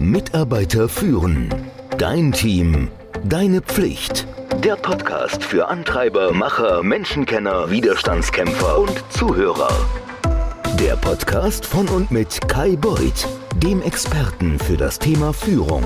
[0.00, 1.54] Mitarbeiter führen.
[1.98, 2.88] Dein Team.
[3.22, 4.26] Deine Pflicht.
[4.64, 9.68] Der Podcast für Antreiber, Macher, Menschenkenner, Widerstandskämpfer und Zuhörer.
[10.80, 13.28] Der Podcast von und mit Kai Beuth,
[13.62, 15.84] dem Experten für das Thema Führung.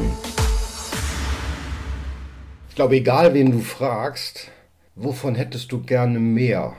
[2.69, 4.53] Ich glaube, egal wen du fragst,
[4.95, 6.75] wovon hättest du gerne mehr?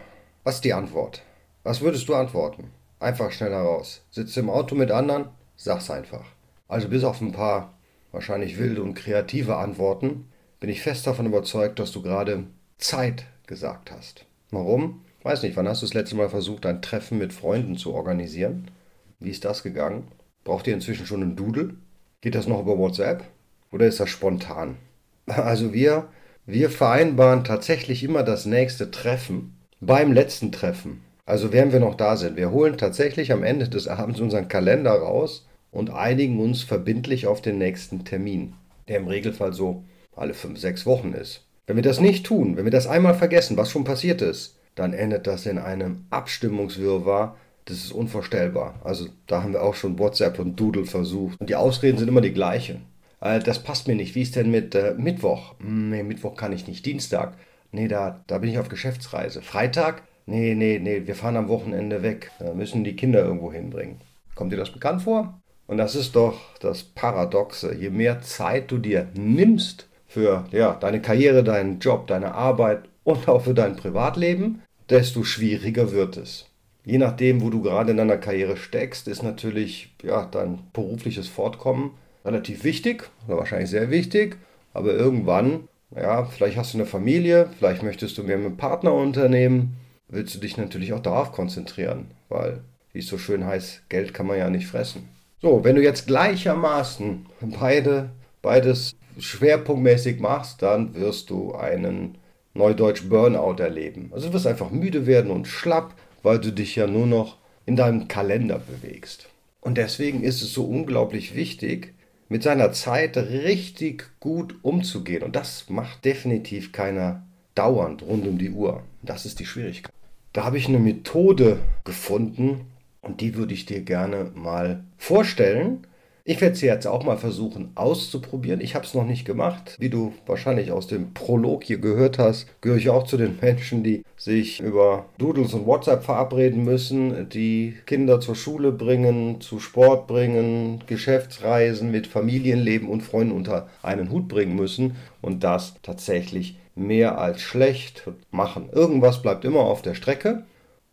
[0.45, 1.21] Was ist die Antwort?
[1.63, 2.71] Was würdest du antworten?
[3.01, 4.05] Einfach schnell heraus.
[4.09, 5.27] Sitzt im Auto mit anderen?
[5.57, 6.34] Sag's einfach.
[6.67, 7.77] Also bis auf ein paar
[8.11, 10.25] wahrscheinlich wilde und kreative Antworten
[10.59, 12.45] bin ich fest davon überzeugt, dass du gerade
[12.77, 14.25] Zeit gesagt hast.
[14.51, 15.01] Warum?
[15.23, 18.71] Weiß nicht, wann hast du das letzte Mal versucht, ein Treffen mit Freunden zu organisieren?
[19.19, 20.07] Wie ist das gegangen?
[20.43, 21.75] Braucht ihr inzwischen schon einen Doodle?
[22.21, 23.23] Geht das noch über WhatsApp?
[23.71, 24.77] Oder ist das spontan?
[25.27, 26.09] Also wir,
[26.45, 31.01] wir vereinbaren tatsächlich immer das nächste Treffen beim letzten Treffen.
[31.25, 32.37] Also während wir noch da sind.
[32.37, 37.41] Wir holen tatsächlich am Ende des Abends unseren Kalender raus und einigen uns verbindlich auf
[37.41, 38.53] den nächsten Termin,
[38.87, 39.83] der im Regelfall so
[40.15, 41.45] alle fünf, sechs Wochen ist.
[41.67, 44.93] Wenn wir das nicht tun, wenn wir das einmal vergessen, was schon passiert ist, dann
[44.93, 47.35] endet das in einem Abstimmungswirrwarr.
[47.65, 48.79] Das ist unvorstellbar.
[48.83, 51.39] Also da haben wir auch schon WhatsApp und Doodle versucht.
[51.41, 52.83] Und die Ausreden sind immer die gleichen.
[53.19, 54.15] Äh, das passt mir nicht.
[54.15, 55.55] Wie ist denn mit äh, Mittwoch?
[55.59, 56.85] Hm, nee, Mittwoch kann ich nicht.
[56.85, 57.35] Dienstag?
[57.71, 59.41] Nee, da, da bin ich auf Geschäftsreise.
[59.41, 60.03] Freitag?
[60.27, 62.31] Nee, nee, nee, wir fahren am Wochenende weg.
[62.39, 63.99] Da müssen die Kinder irgendwo hinbringen.
[64.35, 65.41] Kommt dir das bekannt vor?
[65.67, 67.73] Und das ist doch das Paradoxe.
[67.73, 73.27] Je mehr Zeit du dir nimmst für ja, deine Karriere, deinen Job, deine Arbeit und
[73.27, 76.45] auch für dein Privatleben, desto schwieriger wird es.
[76.85, 81.91] Je nachdem, wo du gerade in deiner Karriere steckst, ist natürlich ja, dein berufliches Fortkommen
[82.23, 84.37] relativ wichtig oder wahrscheinlich sehr wichtig.
[84.73, 88.93] Aber irgendwann, ja, vielleicht hast du eine Familie, vielleicht möchtest du mehr mit einem Partner
[88.93, 89.77] unternehmen,
[90.09, 92.61] willst du dich natürlich auch darauf konzentrieren, weil,
[92.93, 95.09] wie es so schön heißt, Geld kann man ja nicht fressen.
[95.45, 97.27] So, wenn du jetzt gleichermaßen
[97.59, 98.09] beide,
[98.41, 102.17] beides schwerpunktmäßig machst, dann wirst du einen
[102.55, 104.09] Neudeutsch Burnout erleben.
[104.11, 105.93] Also du wirst einfach müde werden und schlapp,
[106.23, 107.37] weil du dich ja nur noch
[107.67, 109.29] in deinem Kalender bewegst.
[109.61, 111.93] Und deswegen ist es so unglaublich wichtig,
[112.27, 115.21] mit seiner Zeit richtig gut umzugehen.
[115.21, 117.21] Und das macht definitiv keiner
[117.53, 118.81] dauernd rund um die Uhr.
[119.03, 119.93] Das ist die Schwierigkeit.
[120.33, 122.61] Da habe ich eine Methode gefunden,
[123.05, 125.85] und die würde ich dir gerne mal vorstellen.
[126.27, 128.59] Ich werde sie jetzt auch mal versuchen auszuprobieren.
[128.59, 129.75] Ich habe es noch nicht gemacht.
[129.79, 133.83] Wie du wahrscheinlich aus dem Prolog hier gehört hast, gehöre ich auch zu den Menschen,
[133.83, 140.07] die sich über Doodles und WhatsApp verabreden müssen, die Kinder zur Schule bringen, zu Sport
[140.07, 147.19] bringen, Geschäftsreisen mit Familienleben und Freunden unter einen Hut bringen müssen und das tatsächlich mehr
[147.19, 148.69] als schlecht machen.
[148.71, 150.43] Irgendwas bleibt immer auf der Strecke.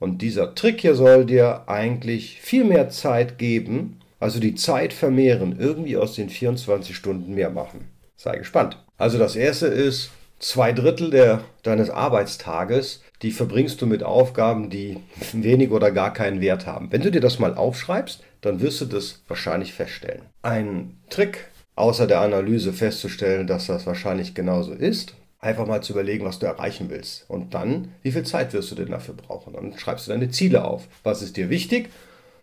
[0.03, 5.55] Und dieser Trick hier soll dir eigentlich viel mehr Zeit geben, also die Zeit vermehren,
[5.61, 7.87] irgendwie aus den 24 Stunden mehr machen.
[8.17, 8.83] Sei gespannt.
[8.99, 14.97] Also das erste ist, zwei Drittel der, deines Arbeitstages, die verbringst du mit Aufgaben, die
[15.33, 16.91] wenig oder gar keinen Wert haben.
[16.91, 20.23] Wenn du dir das mal aufschreibst, dann wirst du das wahrscheinlich feststellen.
[20.43, 21.47] Ein Trick,
[21.77, 26.47] außer der Analyse festzustellen, dass das wahrscheinlich genauso ist, einfach mal zu überlegen, was du
[26.47, 27.29] erreichen willst.
[27.29, 29.53] Und dann, wie viel Zeit wirst du denn dafür brauchen?
[29.53, 30.89] Dann schreibst du deine Ziele auf.
[31.03, 31.91] Was ist dir wichtig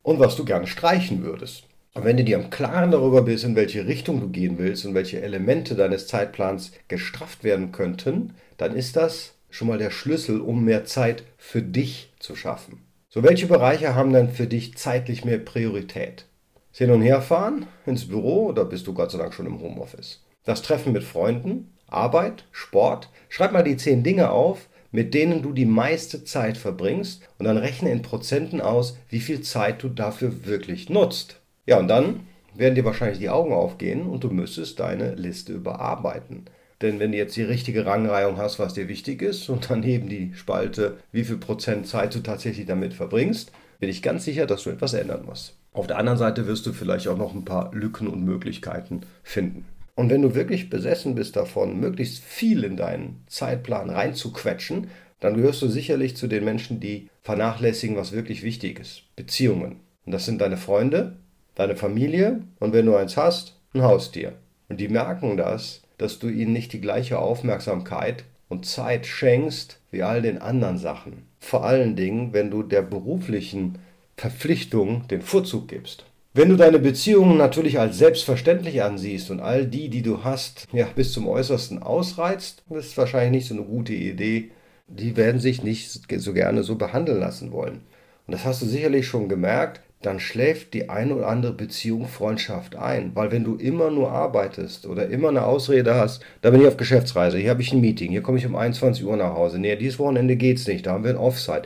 [0.03, 1.63] und was du gerne streichen würdest.
[1.93, 4.93] Und wenn du dir im Klaren darüber bist, in welche Richtung du gehen willst und
[4.93, 10.63] welche Elemente deines Zeitplans gestrafft werden könnten, dann ist das schon mal der Schlüssel, um
[10.63, 12.83] mehr Zeit für dich zu schaffen.
[13.09, 16.25] So, welche Bereiche haben dann für dich zeitlich mehr Priorität?
[16.71, 20.23] Hin und her fahren ins Büro oder bist du Gott sei Dank schon im Homeoffice?
[20.45, 23.09] Das Treffen mit Freunden, Arbeit, Sport.
[23.29, 27.57] Schreib mal die zehn Dinge auf, mit denen du die meiste Zeit verbringst und dann
[27.57, 31.39] rechne in Prozenten aus, wie viel Zeit du dafür wirklich nutzt.
[31.66, 32.22] Ja, und dann
[32.55, 36.45] werden dir wahrscheinlich die Augen aufgehen und du müsstest deine Liste überarbeiten.
[36.81, 40.31] Denn wenn du jetzt die richtige Rangreihung hast, was dir wichtig ist, und daneben die
[40.33, 44.69] Spalte, wie viel Prozent Zeit du tatsächlich damit verbringst, bin ich ganz sicher, dass du
[44.69, 45.56] etwas ändern musst.
[45.73, 49.65] Auf der anderen Seite wirst du vielleicht auch noch ein paar Lücken und Möglichkeiten finden.
[50.00, 54.88] Und wenn du wirklich besessen bist davon, möglichst viel in deinen Zeitplan reinzuquetschen,
[55.19, 59.04] dann gehörst du sicherlich zu den Menschen, die vernachlässigen, was wirklich wichtig ist.
[59.18, 59.81] Beziehungen.
[60.06, 61.18] Und das sind deine Freunde,
[61.56, 64.36] deine Familie und wenn du eins hast, ein Haustier.
[64.69, 70.04] Und die merken das, dass du ihnen nicht die gleiche Aufmerksamkeit und Zeit schenkst wie
[70.04, 71.24] all den anderen Sachen.
[71.42, 73.80] Vor allen Dingen, wenn du der beruflichen
[74.16, 76.06] Verpflichtung den Vorzug gibst.
[76.31, 80.85] Wenn du deine Beziehungen natürlich als selbstverständlich ansiehst und all die, die du hast, ja,
[80.95, 84.51] bis zum Äußersten ausreizt, das ist wahrscheinlich nicht so eine gute Idee.
[84.87, 87.81] Die werden sich nicht so gerne so behandeln lassen wollen.
[88.27, 89.81] Und das hast du sicherlich schon gemerkt.
[90.01, 93.11] dann schläft die eine oder andere Beziehung, Freundschaft ein.
[93.15, 96.77] Weil wenn du immer nur arbeitest oder immer eine Ausrede hast, da bin ich auf
[96.77, 99.75] Geschäftsreise, hier habe ich ein Meeting, hier komme ich um 21 Uhr nach Hause, nee,
[99.75, 101.63] dieses Wochenende geht's nicht, da haben wir ein Offside.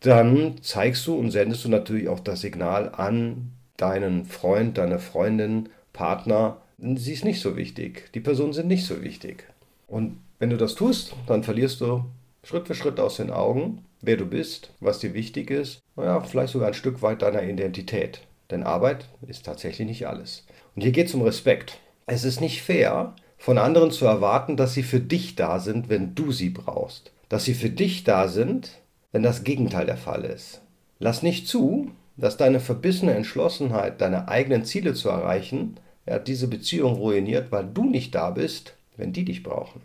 [0.00, 5.68] Dann zeigst du und sendest du natürlich auch das Signal an deinen Freund, deine Freundin,
[5.92, 9.44] Partner, sie ist nicht so wichtig, die Personen sind nicht so wichtig.
[9.86, 12.04] Und wenn du das tust, dann verlierst du
[12.42, 16.52] Schritt für Schritt aus den Augen, wer du bist, was dir wichtig ist, naja, vielleicht
[16.52, 18.20] sogar ein Stück weit deiner Identität.
[18.50, 20.44] Denn Arbeit ist tatsächlich nicht alles.
[20.76, 21.78] Und hier geht es um Respekt.
[22.06, 26.14] Es ist nicht fair, von anderen zu erwarten, dass sie für dich da sind, wenn
[26.14, 27.12] du sie brauchst.
[27.28, 28.72] Dass sie für dich da sind,
[29.12, 30.60] wenn das Gegenteil der Fall ist.
[30.98, 36.94] Lass nicht zu, dass deine verbissene Entschlossenheit, deine eigenen Ziele zu erreichen, ja, diese Beziehung
[36.94, 39.80] ruiniert, weil du nicht da bist, wenn die dich brauchen.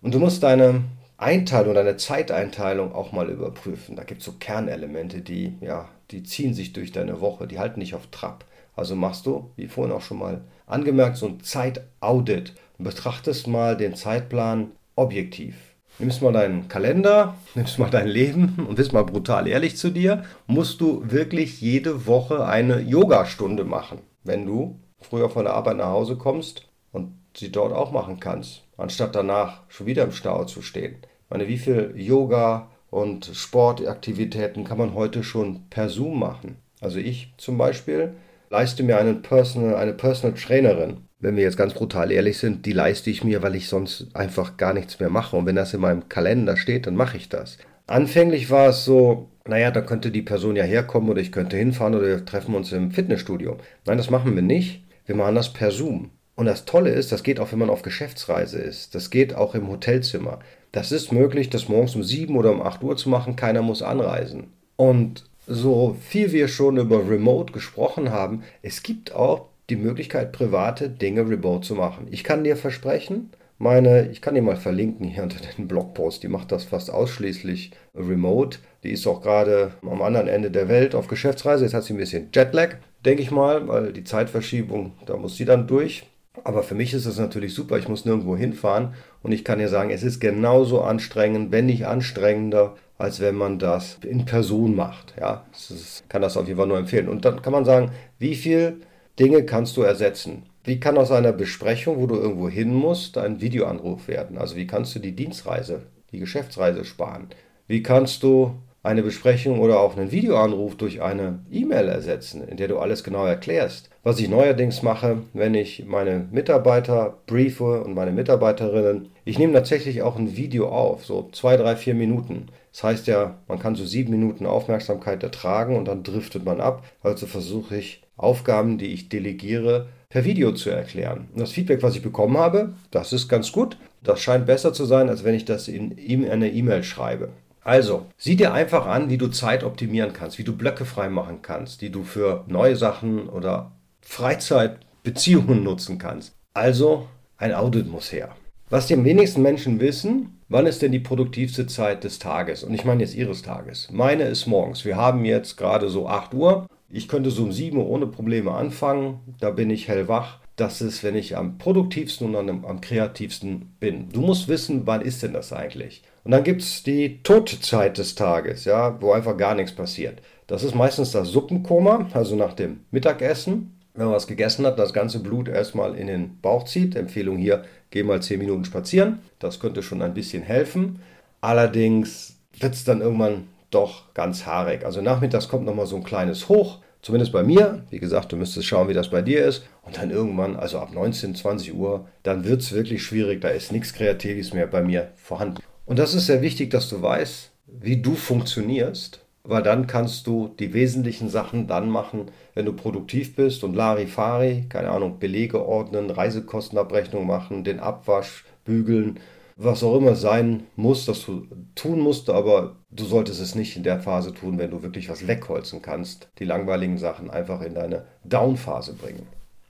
[0.00, 0.84] Und du musst deine
[1.16, 3.96] Einteilung, deine Zeiteinteilung auch mal überprüfen.
[3.96, 7.80] Da gibt es so Kernelemente, die, ja, die ziehen sich durch deine Woche, die halten
[7.80, 8.44] dich auf Trab.
[8.76, 13.76] Also machst du, wie vorhin auch schon mal angemerkt, so ein Zeitaudit und betrachtest mal
[13.76, 15.56] den Zeitplan objektiv.
[15.98, 20.24] Nimmst mal deinen Kalender, nimmst mal dein Leben und bist mal brutal ehrlich zu dir,
[20.46, 25.88] musst du wirklich jede Woche eine Yogastunde machen, wenn du früher von der Arbeit nach
[25.88, 30.62] Hause kommst und sie dort auch machen kannst, anstatt danach schon wieder im Stau zu
[30.62, 30.98] stehen.
[31.02, 36.58] Ich meine, wie viel Yoga und Sportaktivitäten kann man heute schon per Zoom machen?
[36.80, 38.14] Also ich zum Beispiel
[38.50, 41.07] leiste mir einen Personal, eine Personal Trainerin.
[41.20, 44.56] Wenn wir jetzt ganz brutal ehrlich sind, die leiste ich mir, weil ich sonst einfach
[44.56, 45.36] gar nichts mehr mache.
[45.36, 47.58] Und wenn das in meinem Kalender steht, dann mache ich das.
[47.88, 51.96] Anfänglich war es so, naja, da könnte die Person ja herkommen oder ich könnte hinfahren
[51.96, 53.56] oder wir treffen uns im Fitnessstudio.
[53.84, 54.84] Nein, das machen wir nicht.
[55.06, 56.10] Wir machen das per Zoom.
[56.36, 58.94] Und das Tolle ist, das geht auch, wenn man auf Geschäftsreise ist.
[58.94, 60.38] Das geht auch im Hotelzimmer.
[60.70, 63.34] Das ist möglich, das morgens um 7 oder um 8 Uhr zu machen.
[63.34, 64.52] Keiner muss anreisen.
[64.76, 70.88] Und so viel wir schon über Remote gesprochen haben, es gibt auch die Möglichkeit, private
[70.88, 72.06] Dinge remote zu machen.
[72.10, 76.28] Ich kann dir versprechen, meine, ich kann dir mal verlinken hier unter den Blogpost, die
[76.28, 78.58] macht das fast ausschließlich remote.
[78.84, 81.64] Die ist auch gerade am anderen Ende der Welt auf Geschäftsreise.
[81.64, 85.44] Jetzt hat sie ein bisschen Jetlag, denke ich mal, weil die Zeitverschiebung, da muss sie
[85.44, 86.06] dann durch.
[86.44, 88.94] Aber für mich ist es natürlich super, ich muss nirgendwo hinfahren
[89.24, 93.58] und ich kann dir sagen, es ist genauso anstrengend, wenn nicht anstrengender, als wenn man
[93.58, 95.14] das in Person macht.
[95.18, 97.08] Ja, ich kann das auf jeden Fall nur empfehlen.
[97.08, 98.76] Und dann kann man sagen, wie viele
[99.18, 100.44] Dinge kannst du ersetzen?
[100.64, 104.38] Wie kann aus einer Besprechung, wo du irgendwo hin musst, ein Videoanruf werden?
[104.38, 105.82] Also wie kannst du die Dienstreise,
[106.12, 107.28] die Geschäftsreise sparen?
[107.66, 112.68] Wie kannst du eine Besprechung oder auch einen Videoanruf durch eine E-Mail ersetzen, in der
[112.68, 113.90] du alles genau erklärst.
[114.02, 120.00] Was ich neuerdings mache, wenn ich meine Mitarbeiter briefe und meine Mitarbeiterinnen, ich nehme tatsächlich
[120.00, 122.46] auch ein Video auf, so zwei, drei, vier Minuten.
[122.72, 126.82] Das heißt ja, man kann so sieben Minuten Aufmerksamkeit ertragen und dann driftet man ab.
[127.02, 131.28] Also versuche ich Aufgaben, die ich delegiere, per Video zu erklären.
[131.34, 133.76] Und das Feedback, was ich bekommen habe, das ist ganz gut.
[134.02, 137.28] Das scheint besser zu sein, als wenn ich das in eine E-Mail schreibe.
[137.60, 141.82] Also, sieh dir einfach an, wie du Zeit optimieren kannst, wie du Blöcke freimachen kannst,
[141.82, 146.32] die du für neue Sachen oder Freizeitbeziehungen nutzen kannst.
[146.54, 148.34] Also, ein Audit muss her.
[148.70, 152.62] Was die wenigsten Menschen wissen, wann ist denn die produktivste Zeit des Tages?
[152.62, 153.88] Und ich meine jetzt ihres Tages.
[153.90, 154.84] Meine ist morgens.
[154.84, 156.66] Wir haben jetzt gerade so 8 Uhr.
[156.90, 159.20] Ich könnte so um 7 Uhr ohne Probleme anfangen.
[159.40, 160.40] Da bin ich hellwach.
[160.56, 164.10] Das ist, wenn ich am produktivsten und am, am kreativsten bin.
[164.12, 166.02] Du musst wissen, wann ist denn das eigentlich?
[166.24, 170.20] Und dann gibt es die Todzeit des Tages, ja, wo einfach gar nichts passiert.
[170.46, 173.77] Das ist meistens das Suppenkoma, also nach dem Mittagessen.
[173.98, 176.94] Wenn man was gegessen hat, das ganze Blut erstmal in den Bauch zieht.
[176.94, 179.18] Empfehlung hier, geh mal 10 Minuten spazieren.
[179.40, 181.00] Das könnte schon ein bisschen helfen.
[181.40, 184.84] Allerdings wird es dann irgendwann doch ganz haarig.
[184.84, 186.78] Also nachmittags kommt nochmal so ein kleines Hoch.
[187.02, 187.82] Zumindest bei mir.
[187.90, 189.64] Wie gesagt, du müsstest schauen, wie das bei dir ist.
[189.82, 193.40] Und dann irgendwann, also ab 19, 20 Uhr, dann wird es wirklich schwierig.
[193.40, 195.60] Da ist nichts Kreatives mehr bei mir vorhanden.
[195.86, 200.54] Und das ist sehr wichtig, dass du weißt, wie du funktionierst, weil dann kannst du
[200.58, 206.10] die wesentlichen Sachen dann machen, wenn du produktiv bist und Larifari, keine Ahnung, Belege ordnen,
[206.10, 209.18] Reisekostenabrechnung machen, den Abwasch bügeln,
[209.56, 213.82] was auch immer sein muss, dass du tun musst, aber du solltest es nicht in
[213.82, 218.04] der Phase tun, wenn du wirklich was wegholzen kannst, die langweiligen Sachen einfach in deine
[218.24, 219.26] Down-Phase bringen.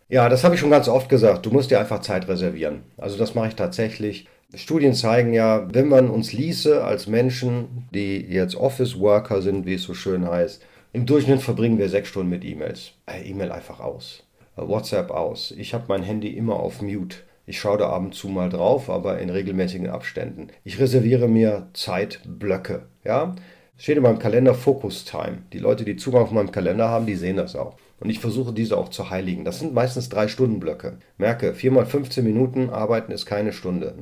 [0.09, 2.83] Ja, das habe ich schon ganz oft gesagt, du musst dir einfach Zeit reservieren.
[2.97, 4.27] Also das mache ich tatsächlich.
[4.55, 9.75] Studien zeigen ja, wenn man uns ließe als Menschen, die jetzt Office Worker sind, wie
[9.75, 10.65] es so schön heißt,
[10.95, 12.93] im Durchschnitt verbringen wir sechs Stunden mit E-Mails.
[13.05, 14.25] Äh, E-Mail einfach aus.
[14.57, 15.53] Äh, WhatsApp aus.
[15.57, 17.19] Ich habe mein Handy immer auf Mute.
[17.45, 20.49] Ich schaue da ab und zu mal drauf, aber in regelmäßigen Abständen.
[20.65, 22.87] Ich reserviere mir Zeitblöcke.
[23.05, 23.37] Ja?
[23.77, 25.43] Steht in meinem Kalender Focus Time.
[25.53, 27.77] Die Leute, die Zugang auf meinem Kalender haben, die sehen das auch.
[28.01, 29.45] Und ich versuche diese auch zu heiligen.
[29.45, 30.99] Das sind meistens drei Stunden Blöcke.
[31.17, 33.95] Merke, 4 mal 15 Minuten arbeiten ist keine Stunde.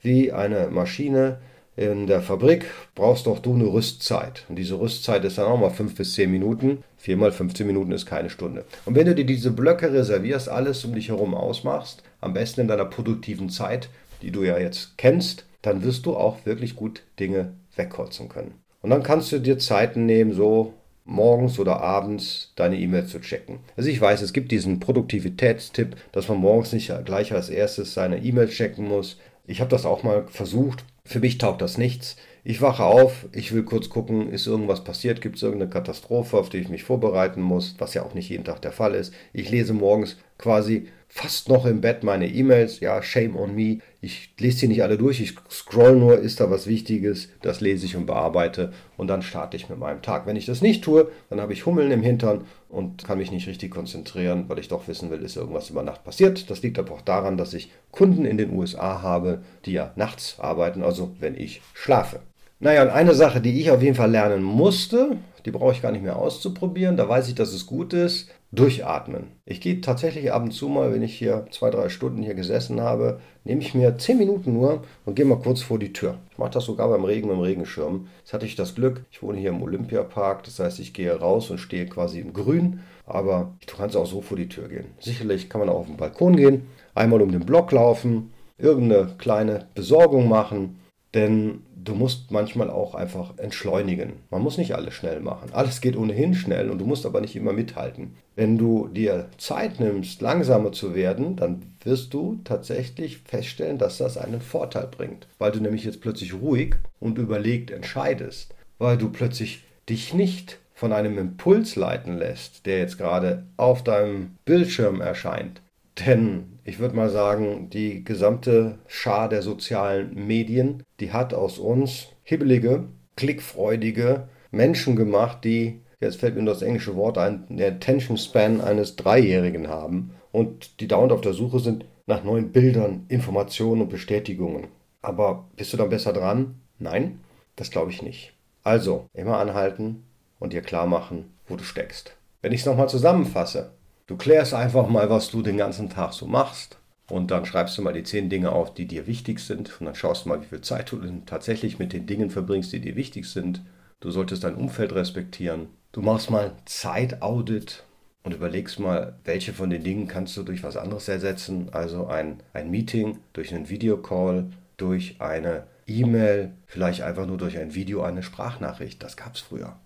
[0.00, 1.38] Wie eine Maschine
[1.76, 4.44] in der Fabrik brauchst doch du eine Rüstzeit.
[4.48, 6.84] Und diese Rüstzeit ist dann auch mal 5 bis 10 Minuten.
[6.98, 8.64] 4 mal 15 Minuten ist keine Stunde.
[8.84, 12.68] Und wenn du dir diese Blöcke reservierst, alles um dich herum ausmachst, am besten in
[12.68, 13.88] deiner produktiven Zeit,
[14.22, 18.54] die du ja jetzt kennst, dann wirst du auch wirklich gut Dinge wegholzen können.
[18.82, 23.58] Und dann kannst du dir Zeiten nehmen, so morgens oder abends deine E-Mail zu checken.
[23.76, 28.18] Also ich weiß, es gibt diesen Produktivitätstipp, dass man morgens nicht gleich als erstes seine
[28.18, 29.18] E-Mail checken muss.
[29.46, 30.84] Ich habe das auch mal versucht.
[31.04, 32.16] Für mich taugt das nichts.
[32.44, 36.48] Ich wache auf, ich will kurz gucken, ist irgendwas passiert, gibt es irgendeine Katastrophe, auf
[36.48, 39.12] die ich mich vorbereiten muss, was ja auch nicht jeden Tag der Fall ist.
[39.32, 42.80] Ich lese morgens quasi fast noch im Bett meine E-Mails.
[42.80, 43.78] Ja, shame on me.
[44.00, 45.20] Ich lese sie nicht alle durch.
[45.20, 47.28] Ich scroll nur, ist da was Wichtiges.
[47.42, 48.72] Das lese ich und bearbeite.
[48.96, 50.26] Und dann starte ich mit meinem Tag.
[50.26, 53.48] Wenn ich das nicht tue, dann habe ich Hummeln im Hintern und kann mich nicht
[53.48, 56.48] richtig konzentrieren, weil ich doch wissen will, ist irgendwas über Nacht passiert.
[56.48, 60.36] Das liegt aber auch daran, dass ich Kunden in den USA habe, die ja nachts
[60.38, 62.20] arbeiten, also wenn ich schlafe.
[62.60, 65.92] Naja, und eine Sache, die ich auf jeden Fall lernen musste, die brauche ich gar
[65.92, 69.28] nicht mehr auszuprobieren, da weiß ich, dass es gut ist, durchatmen.
[69.44, 72.80] Ich gehe tatsächlich ab und zu mal, wenn ich hier zwei, drei Stunden hier gesessen
[72.80, 76.18] habe, nehme ich mir zehn Minuten nur und gehe mal kurz vor die Tür.
[76.32, 78.08] Ich mache das sogar beim Regen mit dem Regenschirm.
[78.18, 81.50] Jetzt hatte ich das Glück, ich wohne hier im Olympiapark, das heißt, ich gehe raus
[81.50, 84.86] und stehe quasi im Grün, aber du kannst auch so vor die Tür gehen.
[84.98, 89.68] Sicherlich kann man auch auf den Balkon gehen, einmal um den Block laufen, irgendeine kleine
[89.74, 90.79] Besorgung machen,
[91.14, 94.14] denn du musst manchmal auch einfach entschleunigen.
[94.30, 95.50] Man muss nicht alles schnell machen.
[95.52, 98.14] Alles geht ohnehin schnell und du musst aber nicht immer mithalten.
[98.36, 104.18] Wenn du dir Zeit nimmst, langsamer zu werden, dann wirst du tatsächlich feststellen, dass das
[104.18, 105.26] einen Vorteil bringt.
[105.38, 108.54] Weil du nämlich jetzt plötzlich ruhig und überlegt entscheidest.
[108.78, 114.36] Weil du plötzlich dich nicht von einem Impuls leiten lässt, der jetzt gerade auf deinem
[114.44, 115.60] Bildschirm erscheint.
[116.06, 122.06] Denn ich würde mal sagen, die gesamte Schar der sozialen Medien, die hat aus uns
[122.22, 122.84] hibbelige,
[123.16, 128.94] klickfreudige Menschen gemacht, die, jetzt fällt mir das englische Wort ein, den Attention Span eines
[128.94, 134.68] Dreijährigen haben und die dauernd auf der Suche sind nach neuen Bildern, Informationen und Bestätigungen.
[135.02, 136.54] Aber bist du dann besser dran?
[136.78, 137.18] Nein,
[137.56, 138.32] das glaube ich nicht.
[138.62, 140.04] Also, immer anhalten
[140.38, 142.14] und dir klar machen, wo du steckst.
[142.42, 143.72] Wenn ich es nochmal zusammenfasse,
[144.10, 146.78] Du klärst einfach mal, was du den ganzen Tag so machst.
[147.08, 149.80] Und dann schreibst du mal die zehn Dinge auf, die dir wichtig sind.
[149.80, 152.80] Und dann schaust du mal, wie viel Zeit du tatsächlich mit den Dingen verbringst, die
[152.80, 153.62] dir wichtig sind.
[154.00, 155.68] Du solltest dein Umfeld respektieren.
[155.92, 157.84] Du machst mal Zeitaudit
[158.24, 161.68] und überlegst mal, welche von den Dingen kannst du durch was anderes ersetzen.
[161.70, 167.76] Also ein, ein Meeting, durch einen Videocall, durch eine E-Mail, vielleicht einfach nur durch ein
[167.76, 169.00] Video, eine Sprachnachricht.
[169.04, 169.76] Das gab es früher.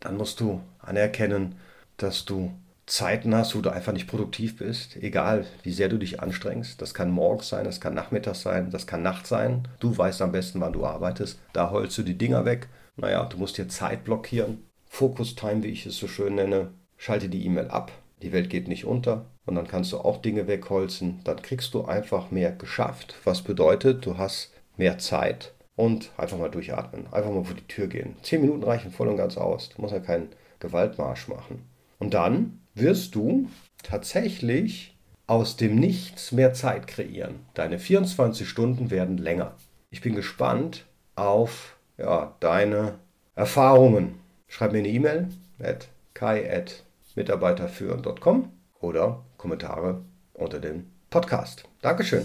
[0.00, 1.56] Dann musst du anerkennen,
[1.98, 2.50] dass du
[2.88, 6.80] Zeiten hast, wo du einfach nicht produktiv bist, egal wie sehr du dich anstrengst.
[6.80, 9.68] Das kann morgens sein, das kann nachmittags sein, das kann Nacht sein.
[9.78, 11.38] Du weißt am besten, wann du arbeitest.
[11.52, 12.68] Da holst du die Dinger weg.
[12.96, 14.64] Naja, du musst dir Zeit blockieren.
[14.86, 16.70] Focus Time, wie ich es so schön nenne.
[16.96, 17.92] Schalte die E-Mail ab.
[18.22, 19.26] Die Welt geht nicht unter.
[19.46, 21.20] Und dann kannst du auch Dinge wegholzen.
[21.24, 23.14] Dann kriegst du einfach mehr geschafft.
[23.24, 25.52] Was bedeutet, du hast mehr Zeit.
[25.76, 27.06] Und einfach mal durchatmen.
[27.12, 28.16] Einfach mal vor die Tür gehen.
[28.22, 29.68] Zehn Minuten reichen voll und ganz aus.
[29.68, 31.68] Du musst ja keinen Gewaltmarsch machen.
[31.98, 33.48] Und dann wirst du
[33.82, 37.40] tatsächlich aus dem Nichts mehr Zeit kreieren.
[37.54, 39.54] Deine 24 Stunden werden länger.
[39.90, 42.94] Ich bin gespannt auf ja, deine
[43.34, 44.14] Erfahrungen.
[44.46, 45.28] Schreib mir eine E-Mail
[45.62, 48.50] at kai.mitarbeiterführen.com
[48.80, 50.00] oder Kommentare
[50.34, 51.64] unter dem Podcast.
[51.82, 52.24] Dankeschön.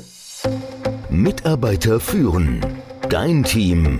[1.10, 2.62] Mitarbeiter führen.
[3.10, 4.00] Dein Team.